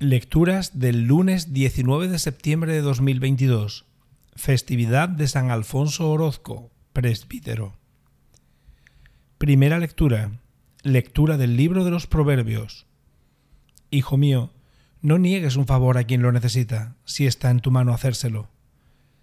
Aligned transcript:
Lecturas 0.00 0.78
del 0.78 1.08
lunes 1.08 1.52
19 1.52 2.06
de 2.06 2.20
septiembre 2.20 2.72
de 2.72 2.82
2022. 2.82 3.84
Festividad 4.36 5.08
de 5.08 5.26
San 5.26 5.50
Alfonso 5.50 6.08
Orozco, 6.08 6.70
presbítero. 6.92 7.74
Primera 9.38 9.80
lectura. 9.80 10.38
Lectura 10.84 11.36
del 11.36 11.56
libro 11.56 11.84
de 11.84 11.90
los 11.90 12.06
Proverbios. 12.06 12.86
Hijo 13.90 14.16
mío, 14.16 14.52
no 15.02 15.18
niegues 15.18 15.56
un 15.56 15.66
favor 15.66 15.98
a 15.98 16.04
quien 16.04 16.22
lo 16.22 16.30
necesita, 16.30 16.94
si 17.04 17.26
está 17.26 17.50
en 17.50 17.58
tu 17.58 17.72
mano 17.72 17.92
hacérselo. 17.92 18.48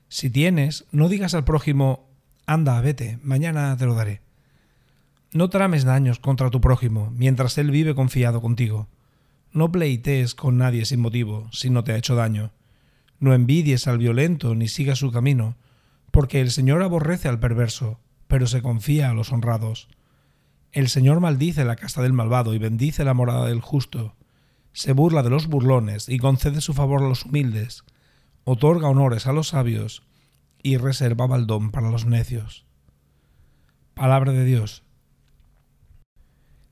Si 0.09 0.29
tienes, 0.29 0.83
no 0.91 1.07
digas 1.07 1.35
al 1.35 1.45
prójimo, 1.45 2.09
anda, 2.47 2.81
vete, 2.81 3.17
mañana 3.23 3.77
te 3.77 3.85
lo 3.85 3.95
daré. 3.95 4.19
No 5.31 5.49
trames 5.49 5.85
daños 5.85 6.19
contra 6.19 6.49
tu 6.49 6.59
prójimo 6.59 7.13
mientras 7.15 7.57
él 7.59 7.71
vive 7.71 7.95
confiado 7.95 8.41
contigo. 8.41 8.89
No 9.55 9.71
pleitees 9.71 10.35
con 10.35 10.57
nadie 10.57 10.83
sin 10.83 10.99
motivo, 10.99 11.47
si 11.53 11.69
no 11.69 11.85
te 11.85 11.93
ha 11.93 11.97
hecho 11.97 12.13
daño. 12.13 12.51
No 13.21 13.33
envidies 13.33 13.87
al 13.87 13.97
violento 13.97 14.53
ni 14.53 14.67
sigas 14.67 14.99
su 14.99 15.13
camino, 15.13 15.55
porque 16.11 16.41
el 16.41 16.51
Señor 16.51 16.83
aborrece 16.83 17.29
al 17.29 17.39
perverso, 17.39 18.01
pero 18.27 18.47
se 18.47 18.61
confía 18.61 19.09
a 19.09 19.13
los 19.13 19.31
honrados. 19.31 19.87
El 20.73 20.89
Señor 20.89 21.21
maldice 21.21 21.63
la 21.63 21.77
casa 21.77 22.01
del 22.01 22.11
malvado 22.11 22.53
y 22.53 22.57
bendice 22.57 23.05
la 23.05 23.13
morada 23.13 23.45
del 23.45 23.61
justo. 23.61 24.17
Se 24.73 24.91
burla 24.91 25.23
de 25.23 25.29
los 25.29 25.47
burlones 25.47 26.09
y 26.09 26.17
concede 26.17 26.59
su 26.59 26.73
favor 26.73 27.01
a 27.01 27.07
los 27.07 27.23
humildes. 27.23 27.85
Otorga 28.43 28.89
honores 28.89 29.25
a 29.25 29.31
los 29.31 29.47
sabios 29.47 30.03
y 30.63 30.75
reserva 30.75 31.27
baldón 31.27 31.71
para 31.71 31.89
los 31.89 32.05
necios. 32.05 32.65
Palabra 33.93 34.33
de 34.33 34.43
Dios. 34.43 34.83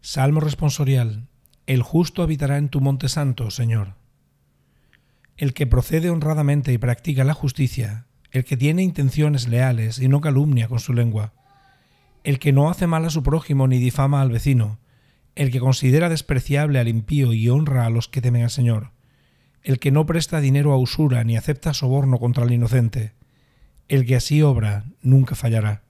Salmo 0.02 0.42
responsorial. 0.42 1.30
El 1.66 1.82
justo 1.82 2.24
habitará 2.24 2.58
en 2.58 2.68
tu 2.68 2.82
monte 2.82 3.08
santo, 3.08 3.50
Señor. 3.50 3.96
El 5.38 5.54
que 5.54 5.66
procede 5.66 6.10
honradamente 6.10 6.74
y 6.74 6.78
practica 6.78 7.24
la 7.24 7.34
justicia, 7.34 8.06
el 8.32 8.44
que 8.44 8.58
tiene 8.58 8.84
intenciones 8.84 9.48
leales 9.48 9.98
y 10.00 10.10
no 10.10 10.20
calumnia 10.20 10.68
con 10.68 10.82
su 10.82 10.92
lengua, 10.92 11.32
el 12.26 12.38
que 12.38 12.52
no 12.52 12.70
hace 12.70 12.86
mal 12.86 13.06
a 13.06 13.10
su 13.10 13.24
prójimo 13.24 13.68
ni 13.68 13.80
difama 13.80 14.22
al 14.22 14.30
vecino, 14.30 14.80
el 15.36 15.52
que 15.52 15.62
considera 15.62 16.10
despreciable 16.10 16.80
al 16.80 16.90
impío 16.90 17.32
y 17.32 17.48
honra 17.48 17.86
a 17.86 17.90
los 17.90 18.10
que 18.10 18.22
temen 18.22 18.44
al 18.44 18.50
Señor, 18.50 18.92
el 19.62 19.80
que 19.80 19.92
no 19.92 20.06
presta 20.06 20.42
dinero 20.42 20.74
a 20.74 20.78
usura 20.78 21.24
ni 21.24 21.38
acepta 21.38 21.74
soborno 21.74 22.20
contra 22.20 22.44
el 22.44 22.52
inocente, 22.52 23.14
el 23.88 24.06
que 24.06 24.18
así 24.18 24.42
obra 24.42 24.84
nunca 25.02 25.36
fallará. 25.36 25.84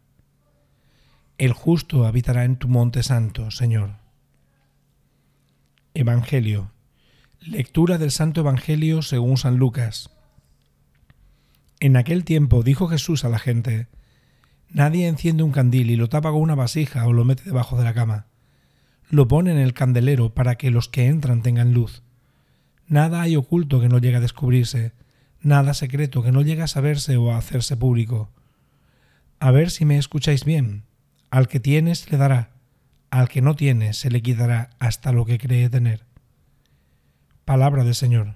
El 1.39 1.53
justo 1.53 2.05
habitará 2.05 2.45
en 2.45 2.57
tu 2.57 2.67
monte 2.67 3.01
santo, 3.01 3.49
Señor. 3.49 4.02
Evangelio. 5.95 6.71
Lectura 7.39 7.99
del 7.99 8.09
Santo 8.09 8.41
Evangelio 8.41 9.03
según 9.03 9.37
San 9.37 9.57
Lucas. 9.57 10.09
En 11.79 11.97
aquel 11.97 12.23
tiempo 12.23 12.63
dijo 12.63 12.87
Jesús 12.87 13.23
a 13.25 13.29
la 13.29 13.37
gente, 13.37 13.89
Nadie 14.69 15.07
enciende 15.07 15.43
un 15.43 15.51
candil 15.51 15.91
y 15.91 15.95
lo 15.95 16.09
tapa 16.09 16.31
con 16.31 16.41
una 16.41 16.55
vasija 16.55 17.05
o 17.05 17.13
lo 17.13 17.25
mete 17.25 17.43
debajo 17.43 17.77
de 17.77 17.83
la 17.83 17.93
cama. 17.93 18.25
Lo 19.07 19.27
pone 19.27 19.51
en 19.51 19.59
el 19.59 19.75
candelero 19.75 20.33
para 20.33 20.55
que 20.55 20.71
los 20.71 20.89
que 20.89 21.05
entran 21.05 21.43
tengan 21.43 21.75
luz. 21.75 22.01
Nada 22.87 23.21
hay 23.21 23.35
oculto 23.35 23.79
que 23.79 23.89
no 23.89 23.99
llegue 23.99 24.17
a 24.17 24.21
descubrirse, 24.21 24.93
nada 25.41 25.75
secreto 25.75 26.23
que 26.23 26.31
no 26.31 26.41
llegue 26.41 26.63
a 26.63 26.67
saberse 26.67 27.17
o 27.17 27.31
a 27.31 27.37
hacerse 27.37 27.77
público. 27.77 28.31
A 29.39 29.51
ver 29.51 29.69
si 29.69 29.85
me 29.85 29.99
escucháis 29.99 30.43
bien. 30.43 30.85
Al 31.29 31.47
que 31.47 31.59
tienes 31.59 32.09
le 32.09 32.17
dará 32.17 32.52
al 33.13 33.29
que 33.29 33.43
no 33.43 33.53
tiene 33.55 33.93
se 33.93 34.09
le 34.09 34.23
quitará 34.23 34.71
hasta 34.79 35.11
lo 35.11 35.23
que 35.23 35.37
cree 35.37 35.69
tener. 35.69 36.03
Palabra 37.45 37.83
del 37.83 37.93
Señor. 37.93 38.33